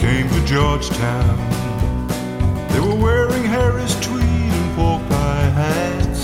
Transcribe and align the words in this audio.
came 0.00 0.26
to 0.30 0.40
Georgetown. 0.46 1.36
They 2.72 2.80
were 2.80 2.96
wearing 2.96 3.44
Harris 3.44 3.94
tweed 4.00 4.52
and 4.60 4.74
pork 4.74 5.02
pie 5.10 5.50
hats. 5.60 6.22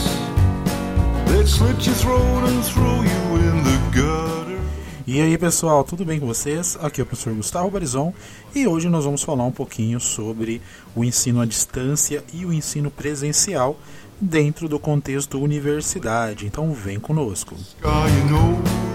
They'd 1.29 1.47
slit 1.47 1.85
your 1.85 1.95
throat 1.95 2.49
and 2.49 2.65
throw 2.65 3.03
you 3.03 3.23
in 3.37 3.57
the 3.65 3.79
gutter. 3.93 4.59
E 5.07 5.21
aí 5.21 5.37
pessoal, 5.37 5.85
tudo 5.85 6.07
bem 6.07 6.19
com 6.19 6.27
vocês? 6.27 6.79
Aqui 6.81 7.03
é 7.03 7.05
o 7.05 7.07
professor 7.07 7.35
Gustavo 7.35 7.71
Barizon 7.71 8.15
e 8.55 8.67
hoje 8.67 8.89
nós 8.89 9.05
vamos 9.05 9.23
falar 9.23 9.45
um 9.45 9.53
pouquinho 9.53 10.01
sobre 10.01 10.63
o 10.95 11.05
ensino 11.05 11.41
à 11.43 11.45
distância 11.45 12.25
e 12.33 12.47
o 12.47 12.53
ensino 12.53 12.91
presencial 12.91 13.79
dentro 14.19 14.71
do 14.71 14.79
contexto 14.79 15.39
universidade. 15.39 16.47
Então 16.47 16.73
vem 16.73 16.99
conosco. 16.99 17.55
Your 17.83 18.31
nose. 18.31 18.87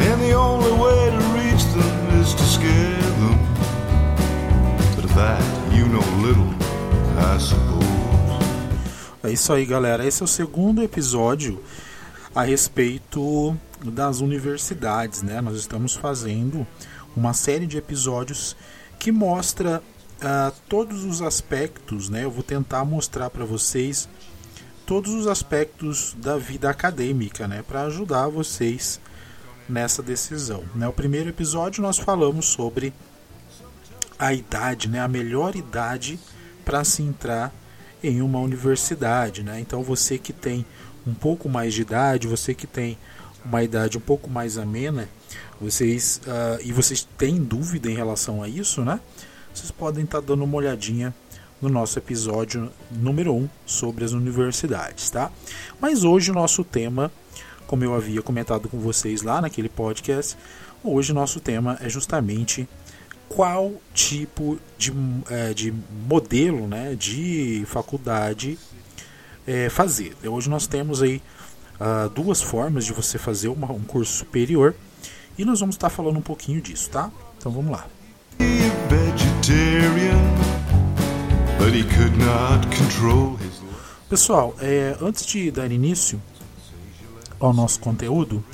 And 0.00 0.18
the 0.20 0.34
only 0.34 0.72
way 0.72 1.10
to 1.10 1.29
É 9.30 9.32
isso 9.32 9.52
aí, 9.52 9.64
galera. 9.64 10.04
Esse 10.04 10.22
é 10.22 10.24
o 10.24 10.28
segundo 10.28 10.82
episódio 10.82 11.62
a 12.34 12.42
respeito 12.42 13.56
das 13.80 14.18
universidades, 14.18 15.22
né? 15.22 15.40
Nós 15.40 15.56
estamos 15.56 15.94
fazendo 15.94 16.66
uma 17.16 17.32
série 17.32 17.64
de 17.64 17.78
episódios 17.78 18.56
que 18.98 19.12
mostra 19.12 19.80
ah, 20.20 20.50
todos 20.68 21.04
os 21.04 21.22
aspectos, 21.22 22.08
né? 22.08 22.24
Eu 22.24 22.30
vou 22.32 22.42
tentar 22.42 22.84
mostrar 22.84 23.30
para 23.30 23.44
vocês 23.44 24.08
todos 24.84 25.14
os 25.14 25.28
aspectos 25.28 26.16
da 26.18 26.36
vida 26.36 26.68
acadêmica, 26.68 27.46
né? 27.46 27.62
Para 27.62 27.82
ajudar 27.82 28.26
vocês 28.26 29.00
nessa 29.68 30.02
decisão. 30.02 30.64
Né? 30.74 30.88
O 30.88 30.92
primeiro 30.92 31.28
episódio 31.28 31.80
nós 31.80 31.98
falamos 31.98 32.46
sobre 32.46 32.92
a 34.18 34.34
idade, 34.34 34.88
né? 34.88 34.98
A 34.98 35.06
melhor 35.06 35.54
idade 35.54 36.18
para 36.64 36.82
se 36.82 37.04
entrar 37.04 37.59
em 38.02 38.22
uma 38.22 38.38
universidade, 38.38 39.42
né? 39.42 39.60
Então 39.60 39.82
você 39.82 40.18
que 40.18 40.32
tem 40.32 40.64
um 41.06 41.14
pouco 41.14 41.48
mais 41.48 41.74
de 41.74 41.82
idade, 41.82 42.26
você 42.26 42.54
que 42.54 42.66
tem 42.66 42.96
uma 43.44 43.62
idade 43.62 43.96
um 43.96 44.00
pouco 44.00 44.28
mais 44.28 44.58
amena, 44.58 45.08
vocês 45.60 46.20
ah, 46.26 46.58
e 46.62 46.72
vocês 46.72 47.06
têm 47.18 47.36
dúvida 47.36 47.90
em 47.90 47.94
relação 47.94 48.42
a 48.42 48.48
isso, 48.48 48.82
né? 48.82 49.00
Vocês 49.52 49.70
podem 49.70 50.04
estar 50.04 50.20
dando 50.20 50.44
uma 50.44 50.56
olhadinha 50.56 51.14
no 51.60 51.68
nosso 51.68 51.98
episódio 51.98 52.70
número 52.90 53.34
1 53.34 53.36
um 53.36 53.48
sobre 53.66 54.04
as 54.04 54.12
universidades, 54.12 55.10
tá? 55.10 55.30
Mas 55.80 56.04
hoje 56.04 56.30
o 56.30 56.34
nosso 56.34 56.64
tema, 56.64 57.12
como 57.66 57.84
eu 57.84 57.94
havia 57.94 58.22
comentado 58.22 58.68
com 58.68 58.78
vocês 58.78 59.22
lá 59.22 59.40
naquele 59.40 59.68
podcast, 59.68 60.36
hoje 60.82 61.12
o 61.12 61.14
nosso 61.14 61.40
tema 61.40 61.76
é 61.80 61.88
justamente 61.88 62.66
qual 63.34 63.72
tipo 63.94 64.58
de, 64.76 64.92
eh, 65.30 65.54
de 65.54 65.72
modelo 66.08 66.66
né, 66.66 66.96
de 66.96 67.62
faculdade 67.66 68.58
eh, 69.46 69.68
fazer. 69.70 70.16
Hoje 70.24 70.50
nós 70.50 70.66
temos 70.66 71.00
aí 71.00 71.22
ah, 71.78 72.10
duas 72.14 72.42
formas 72.42 72.84
de 72.84 72.92
você 72.92 73.16
fazer 73.18 73.48
uma- 73.48 73.70
um 73.72 73.80
curso 73.80 74.12
superior 74.12 74.74
e 75.38 75.44
nós 75.44 75.60
vamos 75.60 75.76
estar 75.76 75.88
falando 75.90 76.18
um 76.18 76.22
pouquinho 76.22 76.60
disso, 76.60 76.90
tá? 76.90 77.10
Então 77.38 77.50
vamos 77.52 77.70
lá. 77.70 77.86
Pessoal, 84.08 84.54
eh, 84.60 84.96
antes 85.00 85.24
de 85.24 85.50
dar 85.52 85.70
início 85.70 86.20
ao 87.38 87.52
nosso 87.54 87.78
conteúdo, 87.78 88.44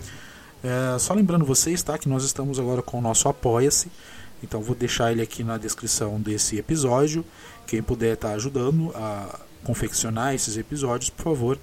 eh, 0.63 0.97
só 0.99 1.15
lembrando 1.15 1.45
vocês 1.47 1.83
tá, 1.83 1.97
que 1.97 2.09
nós 2.09 2.25
estamos 2.25 2.59
agora 2.61 2.83
com 2.83 2.99
o 2.99 3.01
nosso 3.01 3.27
Apoia-se. 3.29 3.91
Então 4.43 4.61
vou 4.61 4.75
deixar 4.77 5.13
ele 5.13 5.23
aqui 5.23 5.43
na 5.43 5.59
descrição 5.59 6.21
desse 6.21 6.59
episódio. 6.59 7.25
Quem 7.67 7.83
puder 7.83 8.15
estar 8.15 8.33
ajudando 8.33 8.93
a 8.95 9.41
confeccionar 9.65 10.35
esses 10.35 10.57
episódios, 10.57 11.11
por 11.11 11.25
favor, 11.25 11.59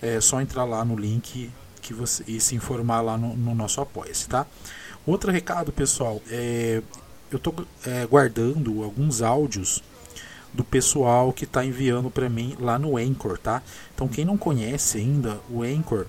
é 0.00 0.20
só 0.20 0.40
entrar 0.40 0.64
lá 0.64 0.84
no 0.84 0.96
link 0.96 1.50
que 1.82 1.92
você, 1.92 2.22
e 2.26 2.40
se 2.40 2.54
informar 2.54 3.00
lá 3.00 3.16
no, 3.16 3.36
no 3.36 3.54
nosso 3.54 3.80
Apoia-se, 3.80 4.28
tá? 4.28 4.46
Outro 5.06 5.32
recado, 5.32 5.72
pessoal, 5.72 6.20
é, 6.30 6.82
eu 7.30 7.36
estou 7.38 7.54
guardando 8.08 8.82
alguns 8.82 9.22
áudios 9.22 9.82
do 10.52 10.64
pessoal 10.64 11.32
que 11.32 11.44
está 11.44 11.64
enviando 11.64 12.10
para 12.10 12.28
mim 12.28 12.56
lá 12.58 12.78
no 12.78 12.96
Anchor, 12.96 13.38
tá? 13.38 13.62
Então 13.94 14.08
quem 14.08 14.24
não 14.24 14.36
conhece 14.36 14.98
ainda 14.98 15.40
o 15.48 15.62
Anchor, 15.62 16.06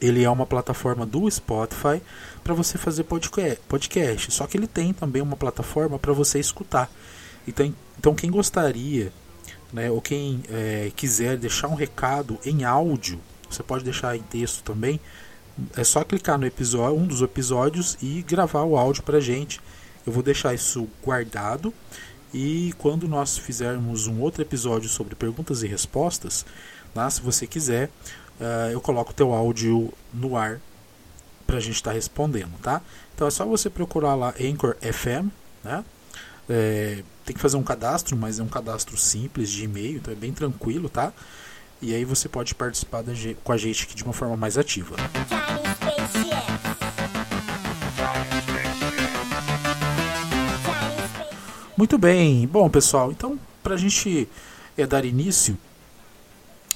ele 0.00 0.24
é 0.24 0.30
uma 0.30 0.46
plataforma 0.46 1.06
do 1.06 1.30
Spotify 1.30 2.02
para 2.44 2.54
você 2.54 2.76
fazer 2.76 3.04
podca- 3.04 3.58
podcast. 3.66 4.30
Só 4.30 4.46
que 4.46 4.56
ele 4.56 4.66
tem 4.66 4.92
também 4.92 5.22
uma 5.22 5.36
plataforma 5.36 5.98
para 5.98 6.12
você 6.12 6.38
escutar. 6.38 6.90
Então, 7.48 7.74
então 7.98 8.14
quem 8.14 8.30
gostaria, 8.30 9.10
né, 9.72 9.90
ou 9.90 10.00
quem 10.00 10.42
é, 10.50 10.92
quiser 10.94 11.38
deixar 11.38 11.68
um 11.68 11.74
recado 11.74 12.38
em 12.44 12.62
áudio, 12.62 13.18
você 13.50 13.62
pode 13.62 13.82
deixar 13.82 14.14
em 14.16 14.22
texto 14.22 14.62
também. 14.62 15.00
É 15.76 15.82
só 15.82 16.04
clicar 16.04 16.38
no 16.38 16.46
episódio, 16.46 16.98
um 16.98 17.06
dos 17.06 17.22
episódios 17.22 17.96
e 18.02 18.22
gravar 18.22 18.64
o 18.64 18.76
áudio 18.76 19.02
para 19.02 19.20
gente. 19.20 19.60
Eu 20.06 20.12
vou 20.12 20.22
deixar 20.22 20.52
isso 20.52 20.86
guardado 21.02 21.72
e 22.32 22.74
quando 22.78 23.08
nós 23.08 23.38
fizermos 23.38 24.06
um 24.06 24.20
outro 24.20 24.42
episódio 24.42 24.88
sobre 24.88 25.14
perguntas 25.14 25.62
e 25.62 25.68
respostas, 25.68 26.44
né, 26.94 27.08
se 27.08 27.22
você 27.22 27.46
quiser, 27.46 27.88
ah, 28.40 28.68
eu 28.70 28.80
coloco 28.80 29.12
o 29.12 29.14
teu 29.14 29.32
áudio 29.32 29.92
no 30.12 30.36
ar 30.36 30.60
para 31.46 31.56
a 31.58 31.60
gente 31.60 31.76
estar 31.76 31.92
respondendo, 31.92 32.52
tá? 32.62 32.80
Então 33.14 33.26
é 33.26 33.30
só 33.30 33.44
você 33.44 33.70
procurar 33.70 34.14
lá 34.14 34.34
Anchor 34.40 34.76
FM, 34.80 35.30
né? 35.62 35.84
É, 36.48 37.02
tem 37.24 37.34
que 37.34 37.40
fazer 37.40 37.56
um 37.56 37.62
cadastro, 37.62 38.16
mas 38.16 38.38
é 38.38 38.42
um 38.42 38.48
cadastro 38.48 38.96
simples 38.96 39.50
de 39.50 39.64
e-mail, 39.64 39.96
então 39.96 40.12
é 40.12 40.16
bem 40.16 40.32
tranquilo, 40.32 40.88
tá? 40.88 41.12
E 41.80 41.94
aí 41.94 42.04
você 42.04 42.28
pode 42.28 42.54
participar 42.54 43.02
da 43.02 43.12
com 43.42 43.52
a 43.52 43.56
gente 43.56 43.84
aqui 43.84 43.94
de 43.94 44.04
uma 44.04 44.12
forma 44.12 44.36
mais 44.36 44.58
ativa. 44.58 44.96
Muito 51.76 51.98
bem, 51.98 52.46
bom 52.46 52.70
pessoal, 52.70 53.10
então 53.10 53.38
para 53.62 53.74
a 53.74 53.78
gente 53.78 54.28
é, 54.76 54.86
dar 54.86 55.04
início, 55.04 55.56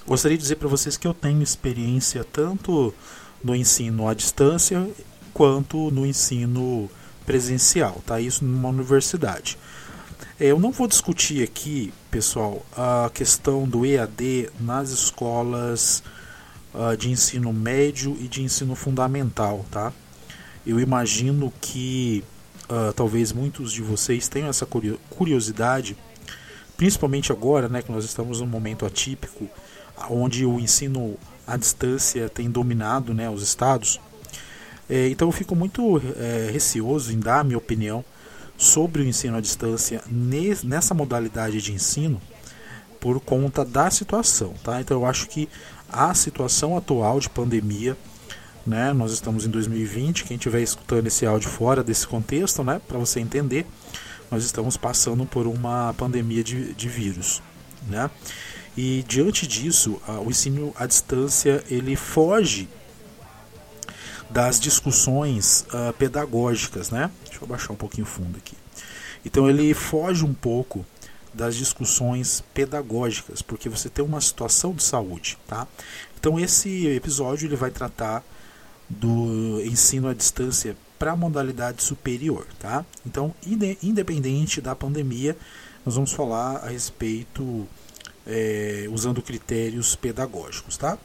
gostaria 0.07 0.37
de 0.37 0.43
dizer 0.43 0.57
para 0.57 0.69
vocês 0.69 0.97
que 0.97 1.07
eu 1.07 1.15
tenho 1.15 1.43
experiência 1.43 2.25
tanto 2.25 2.95
no 3.43 3.55
ensino 3.55 4.09
à 4.09 4.15
distância 4.15 4.89
quanto 5.33 5.91
no 5.91 6.05
ensino 6.05 6.91
presencial, 7.25 8.03
tá? 8.07 8.21
Isso 8.21 8.45
numa 8.45 8.69
universidade. 8.71 9.59
É, 10.41 10.47
Eu 10.47 10.59
não 10.59 10.73
vou 10.73 10.87
discutir 10.89 11.43
aqui, 11.43 11.93
pessoal, 12.11 12.65
a 12.77 13.11
questão 13.13 13.69
do 13.69 13.85
EAD 13.85 14.51
nas 14.61 14.91
escolas 14.91 16.03
ah, 16.75 16.95
de 16.97 17.11
ensino 17.11 17.53
médio 17.53 18.17
e 18.21 18.27
de 18.29 18.43
ensino 18.43 18.75
fundamental, 18.75 19.65
tá? 19.71 19.93
Eu 20.67 20.81
imagino 20.81 21.53
que 21.61 22.25
ah, 22.69 22.93
talvez 22.97 23.33
muitos 23.33 23.73
de 23.73 23.83
vocês 23.83 24.29
tenham 24.29 24.49
essa 24.49 24.67
curio- 24.67 24.99
curiosidade, 25.11 25.97
principalmente 26.77 27.31
agora, 27.33 27.69
né, 27.69 27.83
que 27.83 27.91
nós 27.93 28.05
estamos 28.05 28.41
num 28.41 28.47
momento 28.47 28.87
atípico, 28.87 29.49
onde 30.09 30.47
o 30.47 30.59
ensino 30.61 31.17
à 31.49 31.57
distância 31.57 32.29
tem 32.29 32.51
dominado, 32.51 33.15
né, 33.15 33.29
os 33.31 33.43
estados. 33.43 33.99
É, 34.89 35.09
então 35.09 35.29
eu 35.29 35.33
fico 35.33 35.57
muito 35.57 36.01
é, 36.17 36.51
receoso 36.53 37.13
em 37.13 37.19
dar 37.19 37.41
a 37.41 37.45
minha 37.45 37.59
opinião 37.59 38.05
sobre 38.57 39.03
o 39.03 39.05
ensino 39.07 39.37
à 39.37 39.41
distância 39.41 40.03
nes- 40.11 40.63
nessa 40.63 40.95
modalidade 40.95 41.61
de 41.61 41.73
ensino 41.73 42.21
por 43.01 43.21
conta 43.21 43.65
da 43.65 43.91
situação, 43.91 44.55
tá? 44.65 44.81
Então 44.81 44.97
eu 44.99 45.07
acho 45.07 45.29
que 45.29 45.49
a 45.91 46.13
situação 46.15 46.77
atual 46.77 47.21
de 47.21 47.31
pandemia, 47.31 47.97
né? 48.67 48.93
Nós 48.93 49.13
estamos 49.13 49.47
em 49.47 49.51
2020, 49.51 50.25
quem 50.25 50.37
estiver 50.37 50.61
escutando 50.61 51.07
esse 51.07 51.25
áudio 51.25 51.49
fora 51.49 51.83
desse 51.83 52.07
contexto, 52.07 52.65
né? 52.65 52.81
Para 52.87 52.99
você 52.99 53.21
entender, 53.21 53.67
nós 54.31 54.45
estamos 54.45 54.77
passando 54.77 55.25
por 55.25 55.47
uma 55.47 55.95
pandemia 55.97 56.43
de, 56.43 56.75
de 56.75 56.89
vírus, 56.89 57.41
né? 57.89 58.11
E 58.77 59.05
diante 59.09 59.47
disso, 59.47 60.01
a- 60.07 60.21
o 60.21 60.31
ensino 60.31 60.73
à 60.77 60.87
distância 60.87 61.65
ele 61.69 61.97
foge 61.97 62.69
das 64.31 64.61
discussões 64.61 65.65
ah, 65.73 65.93
pedagógicas, 65.99 66.91
né? 66.91 67.11
Deixa 67.25 67.43
eu 67.43 67.49
baixar 67.49 67.73
um 67.73 67.77
pouquinho 67.77 68.07
o 68.07 68.11
fundo 68.11 68.37
aqui. 68.37 68.55
Então 69.25 69.49
ele 69.49 69.73
foge 69.75 70.25
um 70.25 70.35
pouco 70.35 70.85
das 71.33 71.57
discussões 71.57 72.43
pedagógicas, 72.55 73.43
porque 73.43 73.69
você 73.69 73.89
tem 73.89 74.05
uma 74.05 74.21
situação 74.21 74.73
de 74.73 74.83
saúde, 74.83 75.39
tá? 75.47 75.67
Então 76.19 76.39
esse 76.39 76.87
episódio 76.89 77.47
ele 77.47 77.57
vai 77.57 77.71
tratar 77.71 78.25
do 78.89 79.61
ensino 79.65 80.09
à 80.09 80.15
distância 80.15 80.77
para 80.99 81.13
a 81.13 81.17
modalidade 81.17 81.83
superior, 81.83 82.47
tá? 82.59 82.85
Então, 83.07 83.35
inde- 83.47 83.79
independente 83.83 84.61
da 84.61 84.75
pandemia, 84.75 85.37
nós 85.87 85.95
vamos 85.95 86.13
falar 86.13 86.57
a 86.57 86.69
respeito 86.71 87.69
é, 88.29 88.87
usando 88.91 89.23
critérios 89.23 89.97
pedagógicos, 89.97 90.77
tá? 90.77 90.99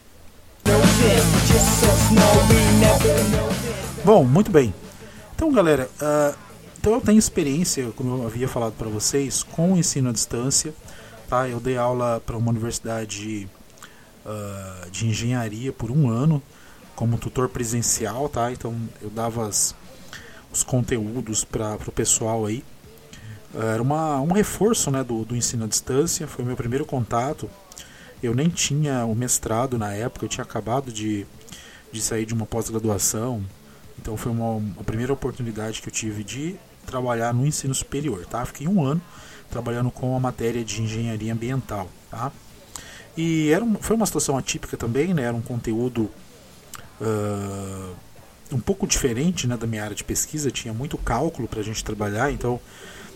Bom, 4.04 4.24
muito 4.26 4.52
bem. 4.52 4.74
Então, 5.36 5.52
galera, 5.52 5.90
ah, 6.00 6.36
Então 6.84 6.96
eu 6.96 7.00
tenho 7.00 7.18
experiência, 7.18 7.92
como 7.96 8.18
eu 8.18 8.28
havia 8.28 8.46
falado 8.46 8.74
para 8.74 8.90
vocês, 8.90 9.42
com 9.42 9.72
o 9.72 9.78
ensino 9.78 10.10
à 10.10 10.12
distância. 10.12 10.74
Tá? 11.30 11.48
Eu 11.48 11.62
dei 11.62 11.78
aula 11.78 12.22
para 12.26 12.36
uma 12.36 12.52
universidade 12.52 13.48
uh, 14.26 14.90
de 14.92 15.08
engenharia 15.08 15.72
por 15.72 15.90
um 15.90 16.10
ano 16.10 16.44
como 16.94 17.18
tutor 17.18 17.48
presencial, 17.48 18.28
tá? 18.28 18.52
Então 18.52 18.76
eu 19.02 19.10
dava 19.10 19.48
as, 19.48 19.74
os 20.52 20.62
conteúdos 20.62 21.46
para 21.46 21.78
o 21.88 21.92
pessoal 21.92 22.46
aí. 22.46 22.64
Era 23.54 23.82
uma, 23.82 24.20
um 24.20 24.32
reforço 24.32 24.90
né, 24.90 25.04
do, 25.04 25.24
do 25.24 25.36
ensino 25.36 25.66
à 25.66 25.68
distância, 25.68 26.28
foi 26.28 26.44
o 26.44 26.48
meu 26.48 26.56
primeiro 26.56 26.86
contato. 26.86 27.50
Eu 28.22 28.34
nem 28.34 28.50
tinha 28.50 29.06
o 29.06 29.14
mestrado 29.14 29.78
na 29.78 29.94
época, 29.94 30.26
eu 30.26 30.30
tinha 30.30 30.44
acabado 30.44 30.92
de, 30.92 31.28
de 31.92 32.02
sair 32.02 32.26
de 32.26 32.34
uma 32.34 32.46
pós-graduação. 32.46 33.44
Então 34.00 34.18
foi 34.18 34.32
uma, 34.32 34.50
uma 34.52 34.84
primeira 34.84 35.14
oportunidade 35.14 35.82
que 35.82 35.88
eu 35.88 35.94
tive 35.94 36.24
de 36.24 36.56
trabalhar 36.86 37.34
no 37.34 37.46
ensino 37.46 37.74
superior, 37.76 38.26
tá? 38.26 38.46
Fiquei 38.46 38.68
um 38.68 38.84
ano 38.84 39.02
trabalhando 39.50 39.92
com 39.92 40.16
a 40.16 40.20
matéria 40.20 40.64
de 40.64 40.82
engenharia 40.82 41.32
ambiental, 41.32 41.88
tá? 42.10 42.32
E 43.16 43.52
era 43.52 43.64
um, 43.64 43.76
foi 43.76 43.96
uma 43.96 44.06
situação 44.06 44.38
atípica 44.38 44.76
também, 44.76 45.14
né? 45.14 45.24
Era 45.24 45.36
um 45.36 45.42
conteúdo 45.42 46.10
uh, 47.00 47.96
um 48.52 48.60
pouco 48.60 48.88
diferente 48.88 49.48
né, 49.48 49.56
da 49.58 49.68
minha 49.68 49.84
área 49.84 49.96
de 49.96 50.04
pesquisa, 50.04 50.52
tinha 50.52 50.74
muito 50.74 50.98
cálculo 50.98 51.48
para 51.48 51.60
a 51.60 51.64
gente 51.64 51.84
trabalhar, 51.84 52.32
então 52.32 52.60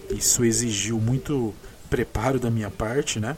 isso 0.09 0.44
exigiu 0.44 1.00
muito 1.00 1.54
preparo 1.89 2.39
da 2.39 2.50
minha 2.50 2.69
parte, 2.69 3.19
né? 3.19 3.36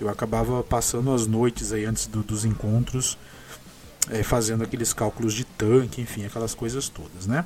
Eu 0.00 0.08
acabava 0.08 0.62
passando 0.62 1.12
as 1.12 1.26
noites 1.26 1.72
aí 1.72 1.84
antes 1.84 2.06
do, 2.06 2.22
dos 2.22 2.44
encontros, 2.44 3.16
é, 4.10 4.22
fazendo 4.22 4.62
aqueles 4.62 4.92
cálculos 4.92 5.32
de 5.32 5.44
tanque, 5.44 6.00
enfim, 6.00 6.24
aquelas 6.24 6.54
coisas 6.54 6.88
todas, 6.88 7.26
né? 7.26 7.44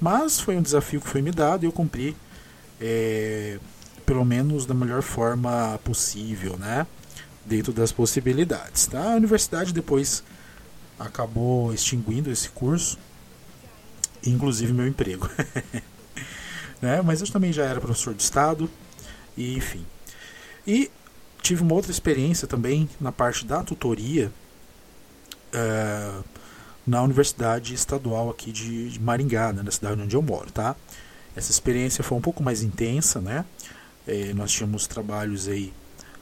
Mas 0.00 0.40
foi 0.40 0.56
um 0.56 0.62
desafio 0.62 1.00
que 1.00 1.08
foi 1.08 1.22
me 1.22 1.30
dado 1.30 1.64
e 1.64 1.66
eu 1.66 1.72
cumpri, 1.72 2.16
é, 2.80 3.58
pelo 4.04 4.24
menos 4.24 4.66
da 4.66 4.74
melhor 4.74 5.02
forma 5.02 5.78
possível, 5.84 6.56
né? 6.58 6.86
Dentro 7.46 7.72
das 7.72 7.92
possibilidades, 7.92 8.86
tá? 8.86 9.12
A 9.12 9.16
universidade 9.16 9.72
depois 9.72 10.24
acabou 10.98 11.72
extinguindo 11.72 12.30
esse 12.30 12.48
curso, 12.48 12.98
inclusive 14.26 14.72
meu 14.72 14.86
emprego. 14.86 15.28
né? 16.84 17.02
Mas 17.02 17.20
eu 17.20 17.26
também 17.26 17.52
já 17.52 17.64
era 17.64 17.80
professor 17.80 18.14
de 18.14 18.22
Estado, 18.22 18.70
e 19.36 19.56
enfim. 19.56 19.84
E 20.66 20.90
tive 21.42 21.62
uma 21.62 21.74
outra 21.74 21.90
experiência 21.90 22.46
também 22.46 22.88
na 23.00 23.10
parte 23.10 23.44
da 23.44 23.62
tutoria 23.62 24.30
é, 25.52 26.10
na 26.86 27.02
Universidade 27.02 27.74
Estadual 27.74 28.30
aqui 28.30 28.52
de, 28.52 28.98
Maringá, 29.00 29.52
né, 29.52 29.62
na 29.62 29.70
cidade 29.70 30.00
onde 30.00 30.14
eu 30.14 30.22
moro, 30.22 30.50
tá? 30.52 30.76
Essa 31.34 31.50
experiência 31.50 32.04
foi 32.04 32.16
um 32.16 32.20
pouco 32.20 32.42
mais 32.42 32.62
intensa, 32.62 33.20
né? 33.20 33.44
É, 34.06 34.32
nós 34.34 34.52
tínhamos 34.52 34.86
trabalhos 34.86 35.48
aí 35.48 35.72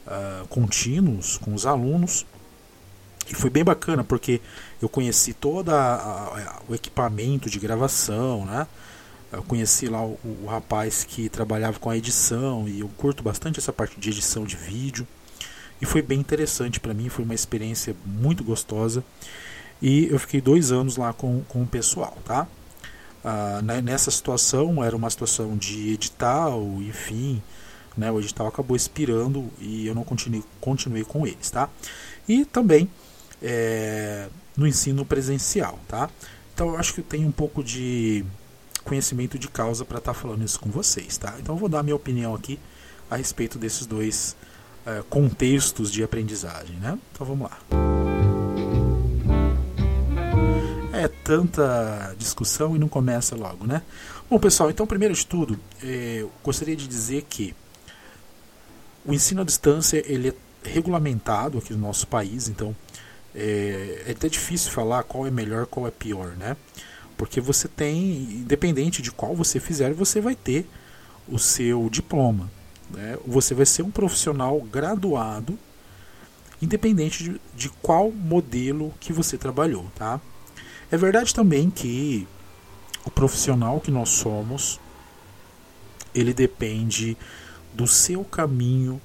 uh, 0.07 0.47
contínuos 0.47 1.37
com 1.39 1.53
os 1.53 1.67
alunos 1.67 2.25
e 3.29 3.35
foi 3.35 3.51
bem 3.51 3.65
bacana 3.65 4.05
porque 4.05 4.41
eu 4.81 4.89
conheci 4.89 5.35
todo 5.35 5.73
o 6.69 6.75
equipamento 6.75 7.51
de 7.51 7.59
gravação, 7.59 8.45
né? 8.47 8.67
Eu 9.33 9.43
conheci 9.43 9.87
lá 9.87 10.05
o, 10.05 10.19
o, 10.25 10.47
rapaz 10.47 11.05
que 11.05 11.29
trabalhava 11.29 11.79
com 11.79 11.89
a 11.89 11.97
edição 11.97 12.69
e 12.69 12.81
eu 12.81 12.89
curto 12.97 13.23
bastante 13.23 13.59
essa 13.59 13.73
parte 13.73 13.99
de 13.99 14.11
edição 14.11 14.45
de 14.45 14.57
vídeo. 14.57 15.07
E 15.81 15.87
foi 15.87 16.03
bem 16.03 16.21
interessante 16.21 16.79
para 16.79 16.93
mim, 16.93 17.09
foi 17.09 17.25
uma 17.25 17.35
experiência 17.35 17.97
muito 18.05 18.45
gostosa. 18.45 19.03
E 19.81 20.07
eu 20.11 20.19
fiquei 20.19 20.41
dois 20.41 20.71
anos 20.71 20.97
lá 20.97 21.13
com, 21.13 21.43
com 21.49 21.63
o 21.63 21.67
pessoal, 21.67 22.17
tá? 22.25 22.47
Ah, 23.25 23.61
né, 23.63 23.81
nessa 23.81 24.11
situação, 24.11 24.83
era 24.83 24.95
uma 24.97 25.09
situação 25.09 25.57
de 25.57 25.93
edital, 25.93 26.63
enfim, 26.81 27.43
né? 27.97 28.11
O 28.13 28.21
edital 28.21 28.47
acabou 28.47 28.77
expirando 28.77 29.51
e 29.61 29.87
eu 29.87 29.95
não 29.95 30.05
continuei, 30.05 30.45
continuei 30.61 31.05
com 31.05 31.27
eles, 31.27 31.51
tá? 31.51 31.69
E 32.29 32.45
também 32.45 32.89
é, 33.41 34.29
no 34.57 34.67
ensino 34.67 35.05
presencial, 35.05 35.79
tá? 35.89 36.11
Então 36.55 36.69
eu 36.69 36.77
acho 36.77 36.95
que 36.95 37.03
tenho 37.03 37.27
um 37.27 37.33
pouco 37.33 37.63
de 37.65 38.25
conhecimento 38.83 39.39
de 39.39 39.49
causa 39.49 39.85
para 39.85 39.99
estar 39.99 40.13
tá 40.13 40.19
falando 40.19 40.45
isso 40.45 40.59
com 40.59 40.71
vocês, 40.71 41.17
tá? 41.17 41.35
Então 41.39 41.55
eu 41.55 41.59
vou 41.59 41.69
dar 41.69 41.83
minha 41.83 41.97
opinião 41.97 42.35
aqui 42.35 42.59
a 43.11 43.17
respeito 43.17 43.59
desses 43.59 43.87
dois 43.87 44.37
é, 44.87 45.03
contextos 45.09 45.91
de 45.91 46.03
aprendizagem, 46.03 46.77
né? 46.77 46.99
Então 47.13 47.27
vamos 47.27 47.51
lá. 47.51 47.59
É 50.93 51.09
tanta 51.09 52.15
discussão 52.19 52.77
e 52.77 52.79
não 52.79 52.89
começa 52.89 53.35
logo, 53.35 53.67
né? 53.67 53.83
Bom, 54.31 54.39
pessoal, 54.39 54.71
então 54.71 54.87
primeiro 54.87 55.15
de 55.15 55.27
tudo, 55.27 55.59
é, 55.83 56.19
eu 56.21 56.33
gostaria 56.43 56.77
de 56.77 56.87
dizer 56.87 57.27
que 57.29 57.55
o 59.05 59.13
ensino 59.13 59.43
à 59.43 59.45
distância 59.45 60.03
ele 60.07 60.29
é 60.31 60.35
regulamentado 60.65 61.59
aqui 61.59 61.73
no 61.73 61.81
nosso 61.81 62.07
país, 62.07 62.49
então 62.49 62.75
é, 63.35 64.05
é 64.07 64.13
até 64.13 64.29
difícil 64.29 64.71
falar 64.71 65.03
qual 65.03 65.27
é 65.27 65.31
melhor, 65.31 65.67
qual 65.67 65.87
é 65.87 65.91
pior, 65.91 66.37
né? 66.37 66.57
Porque 67.23 67.41
você 67.41 67.69
tem, 67.69 68.15
independente 68.41 69.01
de 69.01 69.13
qual 69.13 69.37
você 69.37 69.61
fizer, 69.61 69.95
você 69.95 70.21
vai 70.21 70.35
ter 70.35 70.69
o 71.29 71.39
seu 71.39 71.89
diploma. 71.89 72.51
Né? 72.91 73.17
Você 73.25 73.55
vai 73.55 73.65
ser 73.65 73.85
um 73.85 73.93
profissional 73.93 74.61
graduado, 74.61 75.57
independente 76.61 77.23
de, 77.23 77.41
de 77.55 77.69
qual 77.81 78.11
modelo 78.11 78.93
que 78.99 79.13
você 79.13 79.39
trabalhou, 79.39 79.87
tá? 79.95 80.21
É 80.91 80.97
verdade 80.97 81.33
também 81.33 81.71
que 81.71 82.27
o 83.05 83.11
profissional 83.11 83.81
que 83.81 83.93
nós 83.93 84.09
somos, 84.09 84.81
ele 86.13 86.35
depende 86.35 87.17
do 87.73 87.87
seu 87.87 88.25
caminho, 88.25 89.01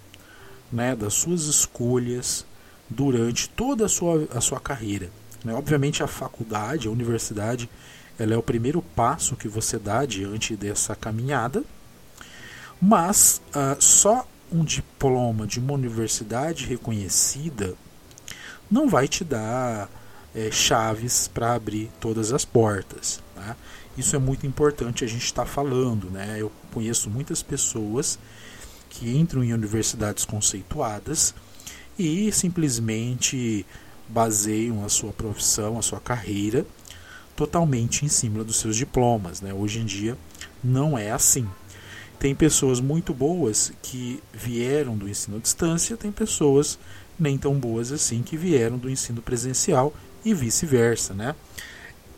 né, 0.72 0.96
das 0.96 1.14
suas 1.14 1.44
escolhas, 1.44 2.48
durante 2.90 3.48
toda 3.48 3.86
a 3.86 3.88
sua, 3.88 4.28
a 4.34 4.42
sua 4.42 4.60
carreira. 4.60 5.12
Né? 5.46 5.54
Obviamente, 5.54 6.02
a 6.02 6.08
faculdade, 6.08 6.88
a 6.88 6.92
universidade, 6.92 7.70
ela 8.20 8.34
é 8.34 8.38
o 8.38 8.44
primeiro 8.44 8.82
passo 8.82 9.36
que 9.36 9.48
você 9.48 9.78
dá 9.78 10.06
diante 10.06 10.56
dessa 10.56 10.96
caminhada, 10.96 11.64
mas 12.82 13.42
uh, 13.50 13.82
só 13.82 14.28
um 14.52 14.64
diploma 14.64 15.46
de 15.46 15.60
uma 15.60 15.74
universidade 15.74 16.66
reconhecida 16.66 17.76
não 18.70 18.88
vai 18.90 19.08
te 19.08 19.24
dar 19.24 19.90
é, 20.34 20.52
chaves 20.52 21.28
para 21.28 21.54
abrir 21.54 21.90
todas 22.00 22.32
as 22.32 22.46
portas. 22.46 23.22
Tá? 23.36 23.56
Isso 23.98 24.16
é 24.16 24.20
muito 24.20 24.46
importante 24.46 25.04
a 25.04 25.08
gente 25.08 25.26
estar 25.26 25.44
tá 25.44 25.48
falando. 25.48 26.10
Né? 26.10 26.38
Eu 26.40 26.52
conheço 26.74 27.10
muitas 27.10 27.42
pessoas 27.42 28.20
que 28.90 29.18
entram 29.18 29.44
em 29.44 29.54
universidades 29.54 30.26
conceituadas 30.26 31.34
e 31.98 32.32
simplesmente 32.32 33.66
baseiam 34.08 34.86
a 34.86 34.90
sua 34.90 35.12
profissão, 35.12 35.78
a 35.78 35.82
sua 35.82 36.00
carreira 36.00 36.66
totalmente 37.38 38.04
em 38.04 38.10
cima 38.10 38.44
dos 38.44 38.58
seus 38.58 38.76
diplomas. 38.76 39.40
Né? 39.40 39.54
Hoje 39.54 39.80
em 39.80 39.86
dia 39.86 40.18
não 40.62 40.98
é 40.98 41.12
assim. 41.12 41.48
Tem 42.20 42.36
pessoas 42.36 42.82
muito 42.82 43.14
boas 43.14 43.72
que 43.82 44.22
vieram 44.34 44.98
do 44.98 45.08
ensino 45.08 45.38
à 45.38 45.40
distância, 45.40 45.96
tem 45.96 46.12
pessoas 46.12 46.78
nem 47.18 47.38
tão 47.38 47.54
boas 47.54 47.92
assim 47.92 48.22
que 48.22 48.36
vieram 48.36 48.78
do 48.78 48.90
ensino 48.90 49.22
presencial 49.22 49.94
e 50.26 50.34
vice-versa, 50.34 51.14
né? 51.14 51.36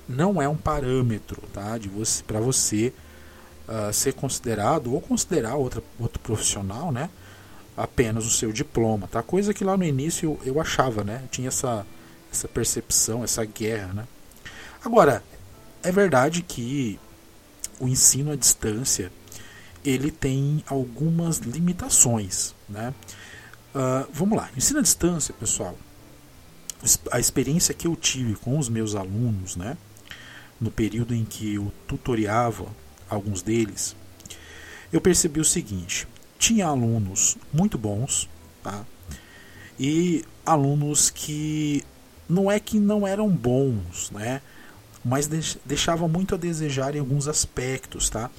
Não 0.08 0.42
é 0.42 0.48
um 0.48 0.56
parâmetro, 0.56 1.44
tá, 1.54 1.78
de 1.78 1.88
você 1.90 2.24
para 2.24 2.40
você 2.40 2.94
uh, 3.68 3.94
ser 3.94 4.14
considerado 4.14 4.94
ou 4.94 5.02
considerar 5.02 5.56
outra, 5.56 5.84
outro 6.00 6.20
profissional, 6.20 6.92
né? 6.92 7.10
apenas 7.80 8.26
o 8.26 8.30
seu 8.30 8.52
diploma, 8.52 9.08
tá? 9.08 9.24
Coisa 9.24 9.54
que 9.54 9.64
lá 9.64 9.78
no 9.78 9.86
início 9.86 10.38
eu, 10.44 10.54
eu 10.54 10.62
achava, 10.62 11.02
né? 11.02 11.22
Eu 11.24 11.28
tinha 11.30 11.48
essa, 11.48 11.86
essa 12.30 12.46
percepção, 12.46 13.24
essa 13.24 13.46
guerra, 13.46 13.94
né? 13.94 14.08
Agora, 14.84 15.24
é 15.84 15.92
verdade 15.92 16.42
que 16.42 17.00
o 17.80 17.88
ensino 17.88 18.32
à 18.32 18.36
distância 18.36 19.12
ele 19.84 20.12
tem 20.12 20.64
algumas 20.68 21.38
limitações, 21.40 22.54
né? 22.68 22.94
Uh, 23.74 24.10
vamos 24.12 24.38
lá, 24.38 24.50
ensino 24.56 24.80
à 24.80 24.82
distância, 24.82 25.34
pessoal. 25.34 25.78
A 27.12 27.20
experiência 27.20 27.74
que 27.74 27.88
eu 27.88 27.96
tive 27.96 28.36
com 28.36 28.58
os 28.58 28.70
meus 28.70 28.96
alunos, 28.96 29.56
né? 29.56 29.78
No 30.60 30.72
período 30.72 31.14
em 31.14 31.26
que 31.26 31.56
eu 31.56 31.72
tutoriava 31.88 32.68
alguns 33.10 33.42
deles, 33.42 33.96
eu 34.92 35.02
percebi 35.02 35.40
o 35.40 35.46
seguinte: 35.46 36.08
tinha 36.38 36.68
alunos 36.68 37.38
muito 37.52 37.78
bons, 37.78 38.30
tá? 38.64 38.86
E 39.78 40.24
alunos 40.46 41.10
que 41.10 41.84
não 42.28 42.50
é 42.52 42.60
que 42.60 42.80
não 42.80 43.08
eram 43.08 43.30
bons, 43.30 44.10
né? 44.12 44.42
Mas 45.04 45.28
deixavam 45.66 46.10
muito 46.10 46.36
a 46.36 46.38
desejar 46.38 46.96
em 46.96 47.00
alguns 47.00 47.28
aspectos, 47.28 48.10
tá? 48.10 48.30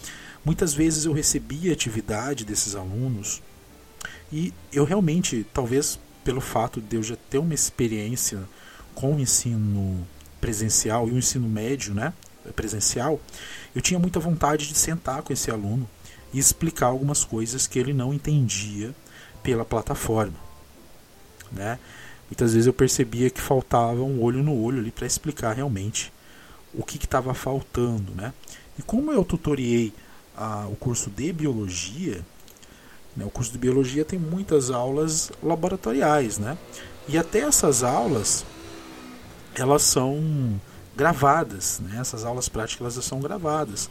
Muitas 0.44 0.74
vezes 0.74 1.04
eu 1.04 1.12
recebia 1.12 1.72
atividade 1.72 2.44
desses 2.44 2.74
alunos 2.74 3.42
e 4.32 4.52
eu 4.72 4.84
realmente, 4.84 5.46
talvez 5.52 5.98
pelo 6.24 6.40
fato 6.40 6.80
de 6.80 6.96
eu 6.96 7.02
já 7.02 7.16
ter 7.28 7.38
uma 7.38 7.54
experiência 7.54 8.40
com 8.94 9.16
o 9.16 9.20
ensino 9.20 10.06
presencial 10.40 11.08
e 11.08 11.12
o 11.12 11.18
ensino 11.18 11.48
médio, 11.48 11.94
né? 11.94 12.12
presencial, 12.56 13.20
eu 13.74 13.82
tinha 13.82 13.98
muita 13.98 14.18
vontade 14.18 14.66
de 14.66 14.74
sentar 14.74 15.22
com 15.22 15.32
esse 15.32 15.50
aluno 15.50 15.88
e 16.32 16.38
explicar 16.38 16.86
algumas 16.86 17.24
coisas 17.24 17.66
que 17.66 17.78
ele 17.78 17.92
não 17.92 18.14
entendia 18.14 18.94
pela 19.42 19.64
plataforma. 19.64 20.38
Né? 21.52 21.78
Muitas 22.28 22.52
vezes 22.52 22.66
eu 22.66 22.72
percebia 22.72 23.28
que 23.30 23.40
faltava 23.40 24.02
um 24.02 24.22
olho 24.22 24.42
no 24.42 24.56
olho 24.56 24.78
ali 24.78 24.90
para 24.90 25.06
explicar 25.06 25.52
realmente 25.52 26.12
o 26.74 26.84
que 26.84 26.96
estava 26.96 27.34
faltando. 27.34 28.12
Né? 28.14 28.32
E 28.78 28.82
como 28.82 29.12
eu 29.12 29.24
tutoriei 29.24 29.92
ah, 30.36 30.66
o 30.70 30.76
curso 30.76 31.10
de 31.10 31.32
biologia, 31.32 32.24
né, 33.16 33.24
o 33.24 33.30
curso 33.30 33.52
de 33.52 33.58
biologia 33.58 34.04
tem 34.04 34.18
muitas 34.18 34.70
aulas 34.70 35.30
laboratoriais, 35.42 36.38
né? 36.38 36.56
E 37.08 37.18
até 37.18 37.40
essas 37.40 37.82
aulas 37.82 38.44
elas 39.54 39.82
são 39.82 40.60
gravadas, 40.96 41.80
né? 41.80 41.98
Essas 42.00 42.24
aulas 42.24 42.48
práticas 42.48 42.94
elas 42.94 43.04
são 43.04 43.20
gravadas. 43.20 43.90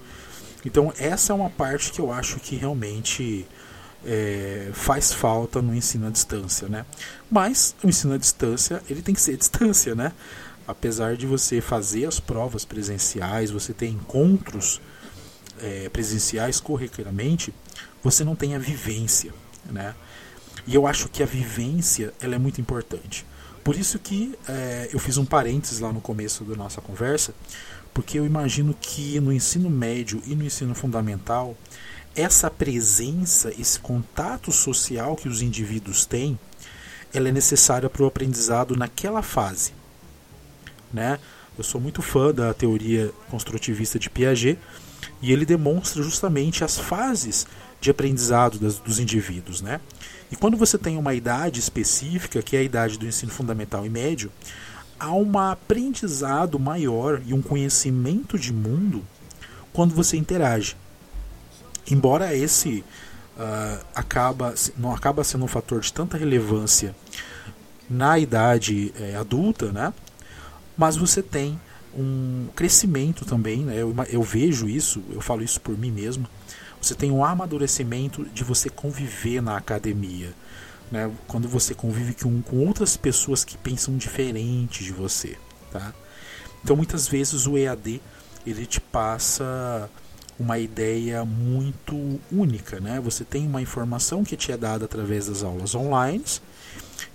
Então 0.66 0.94
essa 0.98 1.34
é 1.34 1.36
uma 1.36 1.50
parte 1.50 1.92
que 1.92 2.00
eu 2.00 2.12
acho 2.12 2.40
que 2.40 2.56
realmente 2.56 3.46
é, 4.06 4.70
faz 4.74 5.12
falta 5.12 5.62
no 5.62 5.76
ensino 5.76 6.08
à 6.08 6.10
distância, 6.10 6.68
né? 6.68 6.86
Mas 7.30 7.76
o 7.84 7.88
ensino 7.88 8.14
à 8.14 8.18
distância 8.18 8.82
ele 8.90 9.02
tem 9.02 9.14
que 9.14 9.22
ser 9.22 9.38
distância, 9.38 9.94
né? 9.94 10.14
Apesar 10.70 11.18
de 11.18 11.26
você 11.26 11.62
fazer 11.62 12.06
as 12.06 12.20
provas 12.20 12.64
presenciais, 12.64 13.50
você 13.50 13.74
ter 13.74 13.88
encontros 13.88 14.80
é, 15.60 15.90
presenciais 15.90 16.60
corriqueiramente, 16.60 17.52
você 18.04 18.24
não 18.24 18.36
tem 18.36 18.54
a 18.54 18.60
vivência, 18.60 19.34
né? 19.66 19.96
E 20.68 20.76
eu 20.76 20.86
acho 20.86 21.10
que 21.10 21.24
a 21.24 21.26
vivência 21.26 22.14
ela 22.22 22.36
é 22.36 22.38
muito 22.38 22.62
importante. 22.62 23.26
Por 23.64 23.76
isso 23.76 23.98
que 23.98 24.38
é, 24.48 24.90
eu 24.94 25.00
fiz 25.00 25.18
um 25.18 25.26
parênteses 25.26 25.80
lá 25.80 25.92
no 25.92 26.00
começo 26.00 26.44
da 26.44 26.56
nossa 26.56 26.80
conversa, 26.82 27.34
porque 27.92 28.20
eu 28.20 28.26
imagino 28.28 28.76
que 28.80 29.20
no 29.20 29.34
ensino 29.34 29.72
médio 29.72 30.22
e 30.28 30.36
no 30.36 30.44
ensino 30.44 30.76
fundamental, 30.76 31.58
essa 32.16 32.48
presença, 32.52 33.52
esse 33.60 33.80
contato 33.80 34.52
social 34.52 35.16
que 35.16 35.28
os 35.28 35.42
indivíduos 35.42 36.06
têm, 36.06 36.38
ela 37.12 37.30
é 37.30 37.32
necessária 37.32 37.90
para 37.90 38.04
o 38.04 38.06
aprendizado 38.06 38.76
naquela 38.76 39.24
fase. 39.24 39.79
Né? 40.94 41.20
Eu 41.58 41.64
sou 41.64 41.80
muito 41.80 42.02
fã 42.02 42.34
da 42.34 42.54
teoria 42.54 43.12
construtivista 43.30 44.00
de 44.00 44.10
Piaget 44.10 44.60
e 45.22 45.32
ele 45.32 45.46
demonstra 45.46 46.02
justamente 46.02 46.64
as 46.64 46.78
fases 46.78 47.46
de 47.82 47.90
aprendizado 47.90 48.58
das, 48.60 48.80
dos 48.80 49.00
indivíduos. 49.00 49.62
Né? 49.62 49.80
E 50.32 50.36
quando 50.36 50.58
você 50.58 50.78
tem 50.78 50.98
uma 50.98 51.14
idade 51.14 51.60
específica, 51.60 52.42
que 52.42 52.56
é 52.56 52.60
a 52.60 52.64
idade 52.64 52.98
do 52.98 53.06
ensino 53.06 53.32
fundamental 53.32 53.86
e 53.86 53.90
médio, 53.90 54.32
há 55.00 55.14
um 55.14 55.38
aprendizado 55.38 56.60
maior 56.60 57.22
e 57.26 57.34
um 57.34 57.42
conhecimento 57.42 58.38
de 58.38 58.52
mundo 58.52 59.04
quando 59.72 59.96
você 59.96 60.18
interage. 60.18 60.76
Embora 61.90 62.36
esse 62.36 62.84
uh, 63.38 63.86
acaba, 63.96 64.54
não 64.78 64.94
acaba 64.94 65.24
sendo 65.24 65.46
um 65.46 65.48
fator 65.48 65.80
de 65.80 65.92
tanta 65.92 66.18
relevância 66.18 66.96
na 67.90 68.20
idade 68.20 68.94
é, 69.00 69.16
adulta, 69.16 69.72
né? 69.72 69.92
Mas 70.80 70.96
você 70.96 71.22
tem 71.22 71.60
um 71.94 72.48
crescimento 72.56 73.26
também, 73.26 73.66
né? 73.66 73.82
eu, 73.82 73.94
eu 74.08 74.24
vejo 74.24 74.70
isso, 74.70 75.04
eu 75.12 75.20
falo 75.20 75.44
isso 75.44 75.60
por 75.60 75.78
mim 75.78 75.92
mesmo, 75.92 76.26
você 76.82 76.96
tem 76.96 77.12
um 77.12 77.26
amadurecimento 77.26 78.24
de 78.34 78.46
você 78.46 78.70
conviver 78.70 79.42
na 79.42 79.58
academia. 79.58 80.34
Né? 80.90 81.12
Quando 81.28 81.50
você 81.50 81.76
convive 81.76 82.14
com, 82.14 82.42
com 82.42 82.66
outras 82.66 82.96
pessoas 82.96 83.44
que 83.44 83.58
pensam 83.58 83.98
diferente 83.98 84.82
de 84.82 84.94
você. 84.94 85.38
Tá? 85.70 85.94
Então 86.64 86.78
muitas 86.78 87.10
vezes 87.10 87.46
o 87.46 87.58
EAD 87.58 88.02
ele 88.48 88.66
te 88.66 88.80
passa 88.80 89.90
uma 90.40 90.58
ideia 90.58 91.26
muito 91.26 92.22
única. 92.32 92.80
Né? 92.80 93.02
Você 93.02 93.26
tem 93.26 93.46
uma 93.46 93.62
informação 93.62 94.24
que 94.24 94.38
te 94.38 94.54
é 94.54 94.56
dada 94.56 94.86
através 94.86 95.28
das 95.28 95.44
aulas 95.44 95.76
online 95.76 96.24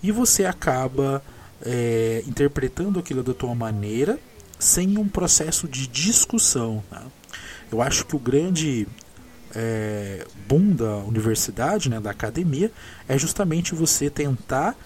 e 0.02 0.12
você 0.12 0.44
acaba 0.44 1.22
é, 1.64 2.22
interpretando 2.26 2.98
aquilo 2.98 3.22
da 3.22 3.32
tua 3.32 3.54
maneira 3.54 4.18
sem 4.58 4.98
um 4.98 5.08
processo 5.08 5.66
de 5.66 5.86
discussão. 5.86 6.82
Né? 6.90 7.02
Eu 7.72 7.82
acho 7.82 8.06
que 8.06 8.14
o 8.14 8.18
grande 8.18 8.86
é, 9.54 10.26
boom 10.48 10.72
da 10.72 10.96
universidade, 10.98 11.88
né, 11.88 12.00
da 12.00 12.10
academia, 12.10 12.70
é 13.08 13.16
justamente 13.18 13.74
você 13.74 14.10
tentar 14.10 14.76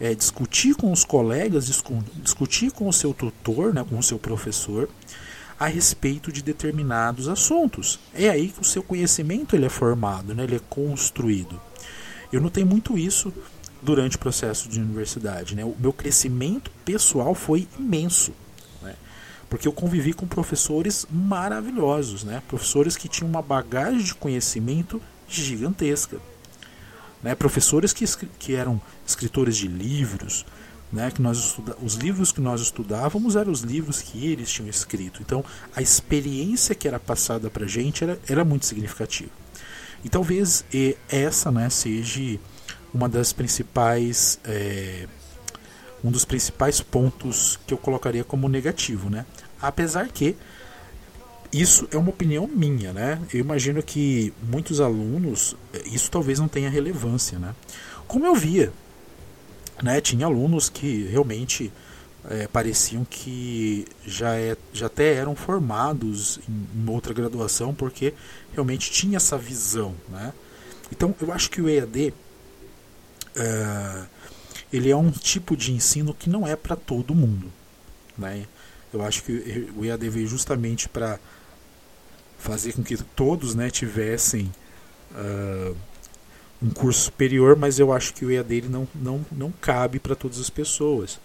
é, 0.00 0.14
discutir 0.14 0.74
com 0.74 0.92
os 0.92 1.04
colegas, 1.04 1.66
discu 1.66 2.02
discutir 2.16 2.70
com 2.70 2.88
o 2.88 2.92
seu 2.92 3.14
tutor, 3.14 3.72
né, 3.72 3.84
com 3.88 3.98
o 3.98 4.02
seu 4.02 4.18
professor, 4.18 4.88
a 5.58 5.66
respeito 5.66 6.30
de 6.30 6.42
determinados 6.42 7.28
assuntos. 7.28 7.98
É 8.14 8.28
aí 8.28 8.48
que 8.48 8.60
o 8.60 8.64
seu 8.64 8.82
conhecimento 8.82 9.56
ele 9.56 9.66
é 9.66 9.70
formado, 9.70 10.34
né, 10.34 10.44
ele 10.44 10.56
é 10.56 10.60
construído. 10.68 11.60
Eu 12.32 12.40
notei 12.40 12.64
muito 12.64 12.98
isso 12.98 13.32
durante 13.86 14.16
o 14.16 14.18
processo 14.18 14.68
de 14.68 14.80
universidade. 14.80 15.54
Né? 15.54 15.64
O 15.64 15.74
meu 15.78 15.92
crescimento 15.92 16.70
pessoal 16.84 17.34
foi 17.34 17.66
imenso 17.78 18.32
porque 19.48 19.68
eu 19.68 19.72
convivi 19.72 20.12
com 20.12 20.26
professores 20.26 21.06
maravilhosos, 21.10 22.24
né? 22.24 22.42
Professores 22.48 22.96
que 22.96 23.08
tinham 23.08 23.28
uma 23.28 23.42
bagagem 23.42 24.02
de 24.02 24.14
conhecimento 24.14 25.00
gigantesca, 25.28 26.18
né? 27.22 27.34
Professores 27.34 27.92
que, 27.92 28.04
que 28.38 28.54
eram 28.54 28.80
escritores 29.06 29.56
de 29.56 29.68
livros, 29.68 30.44
né? 30.92 31.10
Que 31.10 31.22
nós 31.22 31.38
estuda 31.38 31.76
os 31.80 31.94
livros 31.94 32.32
que 32.32 32.40
nós 32.40 32.60
estudávamos 32.60 33.36
eram 33.36 33.52
os 33.52 33.60
livros 33.60 34.02
que 34.02 34.26
eles 34.26 34.50
tinham 34.50 34.68
escrito. 34.68 35.22
Então, 35.22 35.44
a 35.74 35.80
experiência 35.80 36.74
que 36.74 36.88
era 36.88 36.98
passada 36.98 37.48
para 37.48 37.66
gente 37.66 38.02
era, 38.02 38.18
era 38.28 38.44
muito 38.44 38.66
significativa. 38.66 39.30
E 40.04 40.08
talvez 40.08 40.64
essa, 41.08 41.50
né, 41.50 41.70
seja 41.70 42.38
uma 42.96 43.08
das 43.10 43.32
principais 43.32 44.40
é, 44.44 45.06
um 46.02 46.10
dos 46.10 46.24
principais 46.24 46.80
pontos 46.80 47.58
que 47.66 47.74
eu 47.74 47.78
colocaria 47.78 48.24
como 48.24 48.48
negativo, 48.48 49.10
né? 49.10 49.26
Apesar 49.60 50.08
que 50.08 50.34
isso 51.52 51.86
é 51.90 51.96
uma 51.96 52.10
opinião 52.10 52.46
minha, 52.46 52.92
né? 52.92 53.20
Eu 53.32 53.40
imagino 53.40 53.82
que 53.82 54.32
muitos 54.42 54.80
alunos 54.80 55.54
isso 55.84 56.10
talvez 56.10 56.38
não 56.38 56.48
tenha 56.48 56.70
relevância, 56.70 57.38
né? 57.38 57.54
Como 58.08 58.24
eu 58.24 58.34
via, 58.34 58.72
né? 59.82 60.00
Tinha 60.00 60.26
alunos 60.26 60.70
que 60.70 61.04
realmente 61.04 61.70
é, 62.30 62.46
pareciam 62.46 63.04
que 63.04 63.86
já, 64.06 64.36
é, 64.36 64.56
já 64.72 64.86
até 64.86 65.14
eram 65.14 65.36
formados 65.36 66.40
em, 66.48 66.82
em 66.82 66.90
outra 66.90 67.12
graduação 67.12 67.74
porque 67.74 68.14
realmente 68.52 68.90
tinha 68.90 69.16
essa 69.16 69.36
visão, 69.36 69.94
né? 70.08 70.32
Então 70.90 71.14
eu 71.20 71.32
acho 71.32 71.50
que 71.50 71.60
o 71.60 71.68
EAD 71.68 72.14
é, 73.36 74.06
ele 74.72 74.90
é 74.90 74.96
um 74.96 75.10
tipo 75.10 75.56
de 75.56 75.72
ensino 75.72 76.14
que 76.14 76.28
não 76.28 76.46
é 76.46 76.56
para 76.56 76.76
todo 76.76 77.14
mundo. 77.14 77.52
Né? 78.16 78.46
Eu 78.92 79.02
acho 79.02 79.22
que 79.22 79.70
o 79.76 79.84
EAD 79.84 80.08
veio 80.08 80.26
justamente 80.26 80.88
para 80.88 81.18
fazer 82.38 82.72
com 82.72 82.82
que 82.82 82.96
todos 82.96 83.54
né, 83.54 83.70
tivessem 83.70 84.52
uh, 85.12 85.76
um 86.62 86.70
curso 86.70 87.02
superior, 87.02 87.56
mas 87.56 87.78
eu 87.78 87.92
acho 87.92 88.14
que 88.14 88.24
o 88.24 88.30
EAD 88.30 88.54
ele 88.54 88.68
não, 88.68 88.88
não, 88.94 89.24
não 89.32 89.52
cabe 89.52 89.98
para 89.98 90.14
todas 90.14 90.40
as 90.40 90.50
pessoas. 90.50 91.18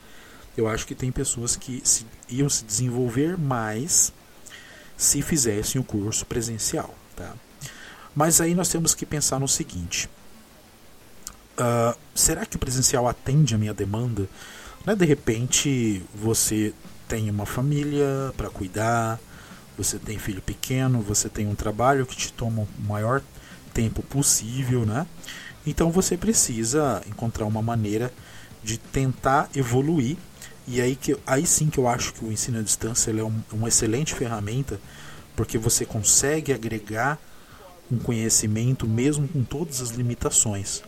Eu 0.58 0.68
acho 0.68 0.86
que 0.86 0.94
tem 0.94 1.12
pessoas 1.12 1.56
que 1.56 1.82
se, 1.84 2.06
iam 2.30 2.50
se 2.50 2.65
desenvolver 2.65 3.38
mais 3.38 4.12
se 4.98 5.22
fizessem 5.22 5.80
o 5.80 5.84
curso 5.84 6.25
presencial. 6.25 6.94
Tá? 7.15 7.34
Mas 8.15 8.41
aí 8.41 8.53
nós 8.53 8.70
temos 8.70 8.94
que 8.94 9.06
pensar 9.06 9.39
no 9.39 9.48
seguinte: 9.48 10.10
uh, 11.58 11.98
será 12.13 12.46
que 12.46 12.55
o 12.55 12.60
presencial 12.60 13.08
atende 13.08 13.55
a 13.55 13.58
minha 13.58 13.74
demanda? 13.74 14.27
Né, 14.86 14.96
de 14.96 15.05
repente 15.05 16.01
você 16.13 16.74
tem 17.08 17.29
uma 17.29 17.46
família 17.46 18.34
para 18.36 18.50
cuidar, 18.50 19.20
você 19.77 20.00
tem 20.00 20.17
filho 20.17 20.41
pequeno, 20.41 21.01
você 21.01 21.29
tem 21.29 21.48
um 21.48 21.55
trabalho 21.55 22.05
que 22.05 22.15
te 22.15 22.34
toma 22.34 22.63
o 22.63 22.88
maior 22.88 23.22
tempo 23.74 24.01
possível, 24.03 24.86
né? 24.86 25.05
Então 25.65 25.91
você 25.91 26.17
precisa 26.17 27.01
encontrar 27.08 27.46
uma 27.46 27.62
maneira 27.62 28.12
de 28.63 28.77
tentar 28.77 29.50
evoluir 29.55 30.17
e 30.67 30.81
aí 30.81 30.96
que 30.96 31.17
aí 31.25 31.46
sim 31.46 31.70
que 31.70 31.77
eu 31.77 31.88
acho 31.88 32.13
que 32.13 32.25
o 32.25 32.31
ensino 32.31 32.60
à 32.60 32.62
distância 32.62 33.12
é 33.12 33.24
um, 33.24 33.41
uma 33.51 33.67
excelente 33.67 34.13
ferramenta 34.13 34.79
porque 35.36 35.58
você 35.58 35.86
consegue 35.86 36.53
agregar 36.53 37.20
um 37.91 37.98
conhecimento 37.98 38.88
mesmo 38.88 39.27
com 39.27 39.43
todas 39.43 39.81
as 39.81 39.89
limitações 39.91 40.84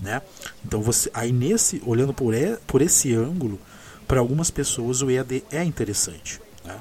né? 0.00 0.22
Então 0.64 0.82
você 0.82 1.10
aí 1.14 1.32
nesse 1.32 1.82
olhando 1.84 2.12
por, 2.12 2.34
por 2.66 2.82
esse 2.82 3.14
ângulo, 3.14 3.58
para 4.06 4.20
algumas 4.20 4.50
pessoas 4.50 5.02
o 5.02 5.10
EAD 5.10 5.44
é 5.50 5.64
interessante. 5.64 6.40
Né? 6.64 6.80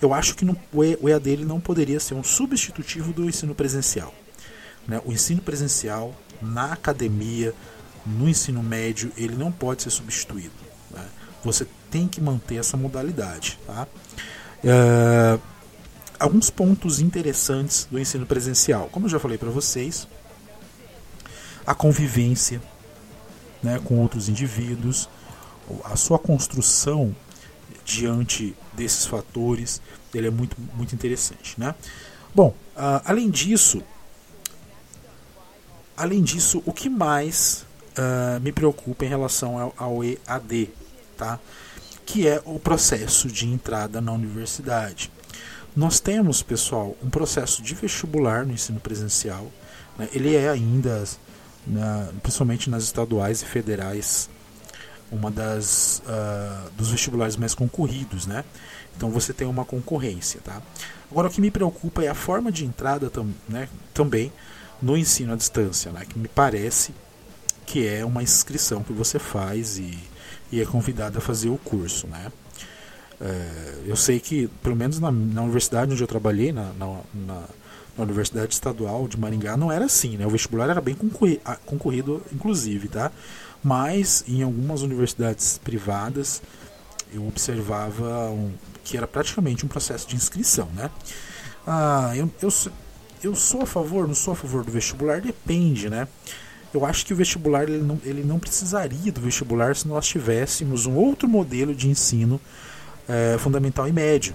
Eu 0.00 0.12
acho 0.12 0.34
que 0.34 0.44
no, 0.44 0.56
o 0.72 1.08
EAD 1.08 1.30
ele 1.30 1.44
não 1.44 1.60
poderia 1.60 2.00
ser 2.00 2.14
um 2.14 2.24
substitutivo 2.24 3.12
do 3.12 3.24
ensino 3.24 3.54
presencial. 3.54 4.12
Né? 4.86 5.00
O 5.04 5.12
ensino 5.12 5.40
presencial 5.40 6.14
na 6.40 6.72
academia, 6.72 7.54
no 8.04 8.28
ensino 8.28 8.62
médio, 8.62 9.12
ele 9.16 9.36
não 9.36 9.50
pode 9.50 9.82
ser 9.82 9.90
substituído. 9.90 10.54
Né? 10.90 11.04
Você 11.44 11.66
tem 11.90 12.08
que 12.08 12.20
manter 12.20 12.56
essa 12.56 12.76
modalidade. 12.76 13.58
Tá? 13.66 13.86
Uh, 14.64 15.40
alguns 16.18 16.50
pontos 16.50 17.00
interessantes 17.00 17.86
do 17.90 17.98
ensino 17.98 18.26
presencial. 18.26 18.88
Como 18.90 19.06
eu 19.06 19.10
já 19.10 19.18
falei 19.18 19.38
para 19.38 19.50
vocês, 19.50 20.08
a 21.66 21.74
convivência 21.74 22.62
né, 23.62 23.80
com 23.84 23.98
outros 23.98 24.28
indivíduos, 24.28 25.08
a 25.84 25.96
sua 25.96 26.18
construção 26.18 27.14
diante 27.84 28.54
desses 28.72 29.06
fatores, 29.06 29.80
ele 30.14 30.28
é 30.28 30.30
muito, 30.30 30.56
muito 30.74 30.94
interessante. 30.94 31.58
Né? 31.58 31.74
Bom, 32.34 32.54
uh, 32.76 33.02
além 33.04 33.30
disso, 33.30 33.82
além 35.96 36.22
disso, 36.22 36.62
o 36.64 36.72
que 36.72 36.88
mais 36.88 37.66
uh, 37.96 38.40
me 38.40 38.52
preocupa 38.52 39.04
em 39.04 39.08
relação 39.08 39.58
ao, 39.58 39.74
ao 39.76 40.04
EAD, 40.04 40.70
tá? 41.16 41.40
que 42.04 42.28
é 42.28 42.40
o 42.44 42.58
processo 42.58 43.28
de 43.28 43.46
entrada 43.48 44.00
na 44.00 44.12
universidade. 44.12 45.10
Nós 45.74 46.00
temos, 46.00 46.42
pessoal, 46.42 46.96
um 47.02 47.10
processo 47.10 47.60
de 47.62 47.74
vestibular 47.74 48.46
no 48.46 48.52
ensino 48.52 48.80
presencial. 48.80 49.50
Né? 49.98 50.08
Ele 50.12 50.34
é 50.34 50.48
ainda, 50.48 51.04
na, 51.66 52.08
principalmente 52.22 52.70
nas 52.70 52.84
estaduais 52.84 53.42
e 53.42 53.44
federais, 53.44 54.28
uma 55.10 55.30
das 55.30 56.02
uh, 56.06 56.70
dos 56.76 56.90
vestibulares 56.90 57.36
mais 57.36 57.54
concorridos, 57.54 58.26
né? 58.26 58.44
Então 58.96 59.10
você 59.10 59.32
tem 59.32 59.46
uma 59.46 59.64
concorrência, 59.64 60.40
tá? 60.42 60.62
Agora 61.10 61.28
o 61.28 61.30
que 61.30 61.40
me 61.40 61.50
preocupa 61.50 62.02
é 62.02 62.08
a 62.08 62.14
forma 62.14 62.50
de 62.50 62.64
entrada 62.64 63.08
tam, 63.08 63.28
né, 63.48 63.68
também 63.94 64.32
no 64.82 64.96
ensino 64.96 65.32
à 65.32 65.36
distância, 65.36 65.92
né? 65.92 66.04
Que 66.08 66.18
me 66.18 66.28
parece 66.28 66.92
que 67.64 67.86
é 67.86 68.04
uma 68.04 68.22
inscrição 68.22 68.82
que 68.82 68.92
você 68.92 69.18
faz 69.18 69.78
e, 69.78 69.98
e 70.50 70.60
é 70.60 70.64
convidado 70.64 71.18
a 71.18 71.20
fazer 71.20 71.48
o 71.48 71.58
curso, 71.58 72.06
né? 72.06 72.32
É, 73.20 73.82
eu 73.86 73.96
sei 73.96 74.20
que, 74.20 74.46
pelo 74.62 74.76
menos 74.76 75.00
na, 75.00 75.10
na, 75.10 75.42
universidade 75.42 75.92
onde 75.92 76.02
eu 76.02 76.06
trabalhei, 76.06 76.52
na, 76.52 76.72
na, 76.74 77.00
na, 77.14 77.42
Universidade 78.02 78.54
Estadual 78.54 79.08
de 79.08 79.18
Maringá, 79.18 79.56
não 79.56 79.72
era 79.72 79.86
assim, 79.86 80.16
né? 80.16 80.26
O 80.26 80.30
vestibular 80.30 80.68
era 80.68 80.80
bem 80.80 80.94
concorrido, 80.94 81.40
concorrido 81.64 82.22
inclusive, 82.32 82.88
tá? 82.88 83.10
Mas 83.62 84.24
em 84.28 84.42
algumas 84.42 84.82
universidades 84.82 85.58
privadas 85.58 86.42
eu 87.12 87.26
observava 87.26 88.30
um, 88.30 88.52
que 88.84 88.96
era 88.96 89.06
praticamente 89.06 89.64
um 89.64 89.68
processo 89.68 90.06
de 90.08 90.16
inscrição, 90.16 90.68
né? 90.74 90.90
Ah, 91.66 92.12
eu, 92.14 92.30
eu, 92.42 92.48
eu 93.22 93.34
sou 93.34 93.62
a 93.62 93.66
favor, 93.66 94.06
não 94.06 94.14
sou 94.14 94.32
a 94.32 94.36
favor 94.36 94.62
do 94.64 94.70
vestibular, 94.70 95.20
depende, 95.20 95.88
né? 95.88 96.06
Eu 96.72 96.84
acho 96.84 97.06
que 97.06 97.12
o 97.12 97.16
vestibular 97.16 97.62
ele 97.62 97.82
não, 97.82 97.98
ele 98.04 98.22
não 98.22 98.38
precisaria 98.38 99.10
do 99.10 99.20
vestibular 99.20 99.74
se 99.74 99.88
nós 99.88 100.06
tivéssemos 100.06 100.84
um 100.84 100.94
outro 100.94 101.28
modelo 101.28 101.74
de 101.74 101.88
ensino 101.88 102.40
é, 103.08 103.36
fundamental 103.38 103.88
e 103.88 103.92
médio. 103.92 104.34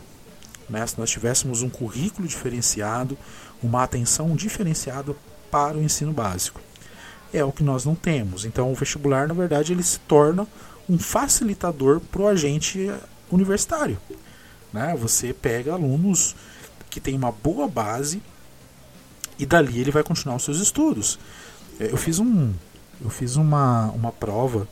Né? 0.70 0.86
Se 0.88 0.98
nós 0.98 1.10
tivéssemos 1.10 1.62
um 1.62 1.70
currículo 1.70 2.28
diferenciado, 2.28 3.18
uma 3.62 3.84
atenção 3.84 4.36
diferenciada 4.36 5.16
para 5.50 5.78
o 5.78 5.84
ensino 5.84 6.12
básico. 6.12 6.62
É 7.34 7.44
o 7.44 7.52
que 7.52 7.64
nós 7.64 7.86
não 7.86 7.96
temos. 7.96 8.46
Então, 8.46 8.72
o 8.72 8.76
vestibular, 8.76 9.28
na 9.28 9.34
verdade, 9.34 9.72
ele 9.72 9.84
se 9.84 10.00
torna 10.00 10.48
um 10.90 10.98
facilitador 10.98 12.00
para 12.00 12.22
o 12.22 12.28
agente 12.28 12.92
universitário. 13.32 13.98
Né? 14.74 14.96
Você 15.00 15.34
pega 15.34 15.74
alunos 15.74 16.36
que 16.90 17.00
têm 17.00 17.16
uma 17.16 17.32
boa 17.32 17.68
base 17.68 18.22
e 19.40 19.46
dali 19.46 19.80
ele 19.80 19.92
vai 19.92 20.04
continuar 20.04 20.36
os 20.36 20.44
seus 20.44 20.60
estudos. 20.60 21.18
É, 21.80 21.92
eu 21.92 21.98
fiz 21.98 22.20
um, 22.20 22.54
eu 23.02 23.10
fiz 23.10 23.38
uma, 23.38 23.90
uma 23.92 24.12
prova 24.12 24.68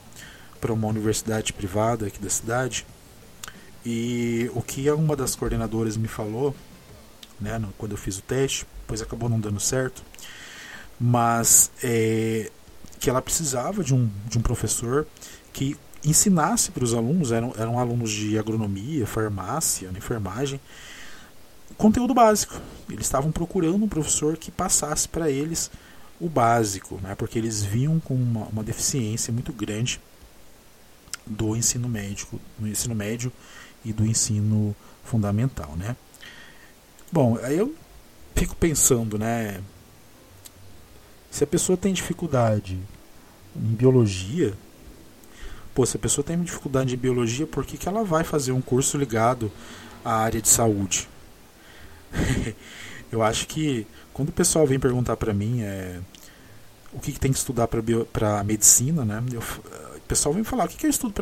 para 0.60 0.74
uma 0.74 0.88
universidade 0.88 1.53
privada 1.53 2.08
aqui 2.08 2.19
da 2.19 2.29
cidade 2.29 2.86
e 3.86 4.51
o 4.53 4.62
que 4.62 4.91
uma 4.91 5.15
das 5.15 5.36
coordenadoras 5.36 5.95
me 5.95 6.08
falou, 6.08 6.54
né, 7.39 7.62
quando 7.78 7.91
eu 7.91 7.97
fiz 7.97 8.17
o 8.17 8.21
teste, 8.21 8.65
pois 8.88 9.02
acabou 9.02 9.30
não 9.30 9.39
dando 9.39 9.60
certo, 9.60 10.04
mas 10.99 11.71
é, 11.84 12.52
que 12.99 13.10
ela 13.10 13.21
precisava 13.21 13.84
de 13.84 13.93
um, 13.93 14.10
de 14.28 14.38
um 14.38 14.41
professor 14.41 15.08
que 15.54 15.78
ensinasse 16.04 16.71
para 16.71 16.84
os 16.84 16.93
alunos, 16.93 17.32
eram, 17.32 17.54
eram 17.58 17.80
alunos 17.80 18.12
de 18.12 18.38
agronomia, 18.38 19.06
farmácia, 19.06 19.89
enfermagem, 19.95 20.60
conteúdo 21.78 22.13
básico. 22.13 22.60
Eles 22.89 23.06
estavam 23.06 23.32
procurando 23.32 23.84
um 23.84 23.88
professor 23.88 24.38
que 24.38 24.52
passasse 24.52 25.08
para 25.08 25.30
eles 25.30 25.71
o 26.19 26.28
básico, 26.28 26.99
né, 27.02 27.15
porque 27.15 27.39
eles 27.39 27.63
vinham 27.63 27.99
com 27.99 28.13
uma, 28.13 28.45
uma 28.47 28.63
deficiência 28.63 29.32
muito 29.32 29.54
grande 29.54 30.02
do 31.25 31.56
ensino 31.56 31.88
médico, 31.88 32.39
no 32.58 32.67
ensino 32.67 32.95
médio 32.95 33.32
e 33.86 33.93
do 33.93 34.06
ensino 34.06 34.75
fundamental, 35.04 35.75
né? 35.78 35.95
Bom, 37.12 37.38
aí 37.41 37.58
eu 37.58 37.74
fico 38.36 38.56
pensando, 38.56 39.17
né? 39.17 39.62
Se 41.32 41.43
a 41.43 41.48
pessoa 41.48 41.78
tem 41.78 41.93
dificuldade 41.93 42.78
em 43.56 43.76
biologia, 43.76 44.54
pô, 45.74 45.86
se 45.86 45.98
a 45.98 46.00
pessoa 46.00 46.24
tem 46.24 46.41
dificuldade 46.41 46.93
em 46.93 46.98
biologia, 46.98 47.48
por 47.48 47.65
que, 47.65 47.78
que 47.78 47.88
ela 47.88 48.04
vai 48.04 48.24
fazer 48.24 48.52
um 48.52 48.62
curso 48.62 48.98
ligado 48.98 49.52
à 50.04 50.15
área 50.17 50.41
de 50.41 50.48
saúde? 50.50 51.08
eu 53.12 53.22
acho 53.22 53.48
que 53.48 53.86
quando 54.13 54.30
o 54.30 54.34
pessoal 54.34 54.65
vem 54.65 54.80
perguntar 54.80 55.17
para 55.17 55.34
mim 55.34 55.62
é, 55.62 56.00
o 56.91 57.00
que, 57.00 57.12
que 57.12 57.19
tem 57.19 57.32
que 57.32 57.38
estudar 57.38 57.67
para 57.67 58.43
medicina, 58.43 59.06
né? 59.06 59.24
Eu, 59.32 59.41
pessoal 60.10 60.34
vem 60.34 60.43
falar, 60.43 60.65
o 60.65 60.67
que 60.67 60.88
eu 60.88 60.89
estudo 60.89 61.13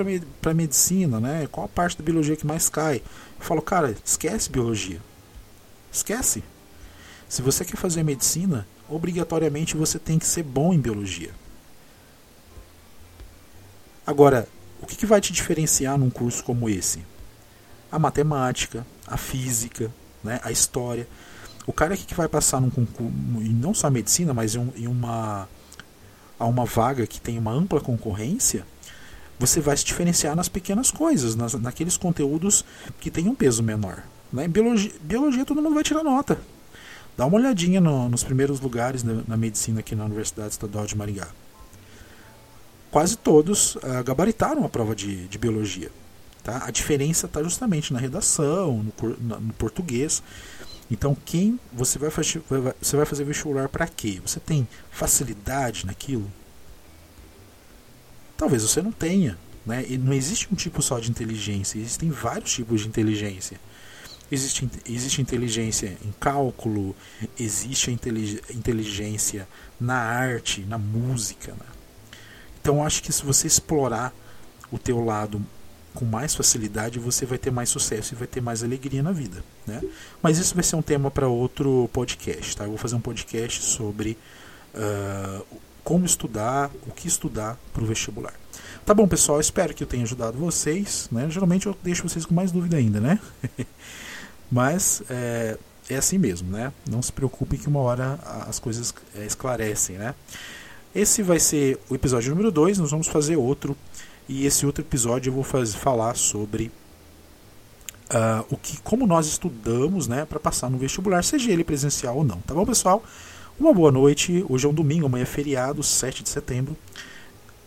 para 0.41 0.53
medicina, 0.53 1.19
né? 1.19 1.45
Qual 1.51 1.65
a 1.65 1.69
parte 1.69 1.97
da 1.97 2.03
biologia 2.03 2.37
que 2.37 2.47
mais 2.47 2.69
cai? 2.69 3.03
Eu 3.37 3.45
falo, 3.45 3.61
cara, 3.61 3.93
esquece 4.03 4.49
biologia. 4.49 5.01
Esquece. 5.91 6.43
Se 7.27 7.41
você 7.41 7.65
quer 7.65 7.77
fazer 7.77 8.03
medicina, 8.03 8.67
obrigatoriamente 8.87 9.75
você 9.75 9.99
tem 9.99 10.17
que 10.17 10.25
ser 10.25 10.43
bom 10.43 10.73
em 10.73 10.79
biologia. 10.79 11.31
Agora, 14.05 14.47
o 14.81 14.85
que, 14.85 15.05
vai 15.05 15.19
te 15.19 15.33
diferenciar 15.33 15.97
num 15.97 16.09
curso 16.09 16.43
como 16.43 16.69
esse? 16.69 17.03
A 17.91 17.99
matemática, 17.99 18.85
a 19.05 19.17
física, 19.17 19.91
né, 20.23 20.39
a 20.43 20.51
história. 20.51 21.07
O 21.65 21.73
cara 21.73 21.97
que 21.97 22.13
vai 22.13 22.27
passar 22.29 22.61
num 22.61 22.69
concurso, 22.69 23.11
e 23.41 23.49
não 23.49 23.73
só 23.73 23.87
a 23.87 23.91
medicina, 23.91 24.33
mas 24.33 24.55
em 24.55 24.87
uma, 24.87 25.49
a 26.39 26.45
uma 26.45 26.63
vaga 26.63 27.05
que 27.05 27.19
tem 27.19 27.37
uma 27.37 27.51
ampla 27.51 27.81
concorrência, 27.81 28.65
você 29.37 29.59
vai 29.59 29.75
se 29.75 29.83
diferenciar 29.83 30.35
nas 30.35 30.47
pequenas 30.47 30.89
coisas, 30.89 31.35
nas, 31.35 31.53
naqueles 31.55 31.97
conteúdos 31.97 32.63
que 32.99 33.11
têm 33.11 33.27
um 33.27 33.35
peso 33.35 33.61
menor. 33.61 34.03
Né? 34.31 34.45
Em 34.45 34.49
biologia, 34.49 34.91
biologia 35.01 35.45
todo 35.45 35.61
mundo 35.61 35.73
vai 35.73 35.83
tirar 35.83 36.03
nota. 36.03 36.39
Dá 37.17 37.25
uma 37.25 37.37
olhadinha 37.37 37.81
no, 37.81 38.09
nos 38.09 38.23
primeiros 38.23 38.59
lugares 38.59 39.03
na, 39.03 39.23
na, 39.27 39.37
medicina 39.37 39.79
aqui 39.79 39.95
na 39.95 40.05
Universidade 40.05 40.49
Estadual 40.49 40.85
de 40.85 40.95
Maringá. 40.95 41.27
Quase 42.91 43.17
todos 43.17 43.75
uh, 43.77 44.03
gabaritaram 44.05 44.63
a 44.63 44.69
prova 44.69 44.95
de, 44.95 45.27
de 45.27 45.37
biologia. 45.37 45.91
Tá? 46.43 46.63
A 46.65 46.71
diferença 46.71 47.25
está 47.25 47.41
justamente 47.41 47.91
na 47.91 47.99
redação, 47.99 48.85
no, 49.01 49.39
no, 49.39 49.53
português. 49.53 50.21
Então, 50.89 51.17
quem 51.25 51.59
você 51.73 51.99
vai, 51.99 52.09
você 52.09 52.95
vai 52.95 53.05
fazer 53.05 53.23
vestibular 53.23 53.67
para 53.67 53.87
quê? 53.87 54.21
Você 54.25 54.39
tem 54.39 54.67
facilidade 54.91 55.85
naquilo? 55.85 56.31
Talvez 58.37 58.61
você 58.61 58.81
não 58.81 58.91
tenha. 58.91 59.37
Né? 59.65 59.85
E 59.89 59.97
não 59.97 60.13
existe 60.13 60.47
um 60.49 60.55
tipo 60.55 60.81
só 60.81 60.97
de 60.97 61.09
inteligência, 61.09 61.77
existem 61.77 62.09
vários 62.09 62.53
tipos 62.53 62.81
de 62.81 62.87
inteligência. 62.87 63.59
Existe, 64.31 64.69
existe 64.85 65.21
inteligência 65.21 65.97
em 66.03 66.13
cálculo, 66.19 66.95
existe 67.39 67.91
inteligência 67.91 69.47
na 69.79 69.95
arte, 69.95 70.61
na 70.61 70.77
música. 70.77 71.53
Né? 71.53 71.65
Então 72.61 72.83
acho 72.83 73.01
que 73.01 73.11
se 73.13 73.23
você 73.23 73.47
explorar 73.47 74.13
o 74.71 74.77
teu 74.77 75.03
lado 75.03 75.41
com 75.93 76.05
mais 76.05 76.35
facilidade, 76.35 76.99
você 76.99 77.25
vai 77.25 77.37
ter 77.37 77.51
mais 77.51 77.69
sucesso 77.69 78.13
e 78.13 78.17
vai 78.17 78.27
ter 78.27 78.41
mais 78.41 78.63
alegria 78.63 79.01
na 79.01 79.11
vida. 79.11 79.43
Né? 79.65 79.81
Mas 80.21 80.37
isso 80.37 80.53
vai 80.53 80.63
ser 80.63 80.75
um 80.75 80.81
tema 80.81 81.09
para 81.09 81.27
outro 81.27 81.89
podcast. 81.91 82.55
Tá? 82.55 82.65
Eu 82.65 82.69
vou 82.69 82.77
fazer 82.77 82.95
um 82.95 83.01
podcast 83.01 83.63
sobre 83.63 84.17
uh, 84.75 85.45
como 85.83 86.05
estudar, 86.05 86.69
o 86.85 86.91
que 86.91 87.07
estudar 87.07 87.57
para 87.73 87.81
o 87.81 87.85
vestibular. 87.85 88.33
Tá 88.85 88.93
bom, 88.93 89.07
pessoal, 89.07 89.39
espero 89.39 89.73
que 89.73 89.81
eu 89.81 89.87
tenha 89.87 90.03
ajudado 90.03 90.37
vocês. 90.37 91.07
Né? 91.11 91.27
Geralmente 91.29 91.65
eu 91.65 91.75
deixo 91.81 92.07
vocês 92.07 92.25
com 92.25 92.33
mais 92.35 92.51
dúvida 92.51 92.77
ainda, 92.77 92.99
né? 92.99 93.19
Mas 94.51 95.01
é, 95.09 95.57
é, 95.89 95.97
assim 95.97 96.17
mesmo, 96.17 96.49
né? 96.49 96.71
Não 96.89 97.01
se 97.01 97.11
preocupe 97.11 97.57
que 97.57 97.67
uma 97.67 97.79
hora 97.79 98.19
as 98.47 98.59
coisas 98.59 98.93
é, 99.15 99.25
esclarecem, 99.25 99.97
né? 99.97 100.15
Esse 100.95 101.21
vai 101.21 101.39
ser 101.39 101.79
o 101.89 101.95
episódio 101.95 102.31
número 102.31 102.51
2, 102.51 102.79
nós 102.79 102.91
vamos 102.91 103.07
fazer 103.07 103.35
outro. 103.35 103.75
E 104.27 104.45
esse 104.45 104.65
outro 104.65 104.83
episódio 104.83 105.29
eu 105.29 105.33
vou 105.33 105.43
fazer, 105.43 105.77
falar 105.77 106.15
sobre 106.15 106.71
uh, 108.09 108.45
o 108.49 108.57
que, 108.57 108.77
como 108.81 109.07
nós 109.07 109.27
estudamos 109.27 110.07
né, 110.07 110.25
para 110.25 110.39
passar 110.39 110.69
no 110.69 110.77
vestibular, 110.77 111.23
seja 111.23 111.51
ele 111.51 111.63
presencial 111.63 112.17
ou 112.17 112.23
não. 112.23 112.39
Tá 112.41 112.53
bom, 112.53 112.65
pessoal? 112.65 113.03
Uma 113.59 113.73
boa 113.73 113.91
noite. 113.91 114.45
Hoje 114.49 114.65
é 114.65 114.69
um 114.69 114.73
domingo, 114.73 115.05
amanhã 115.05 115.23
é 115.23 115.25
feriado, 115.25 115.81
7 115.81 116.23
de 116.23 116.29
setembro. 116.29 116.75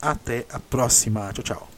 Até 0.01 0.47
a 0.53 0.59
próxima. 0.59 1.33
Tchau, 1.33 1.45
tchau. 1.45 1.69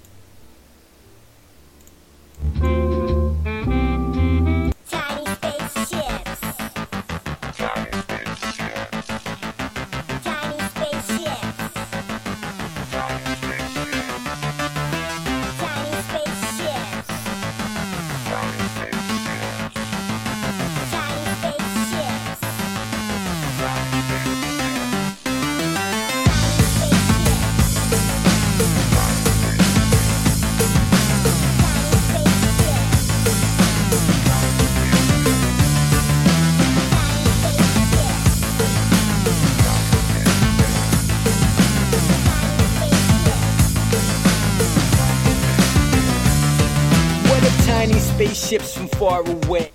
Far 49.02 49.28
away. 49.28 49.71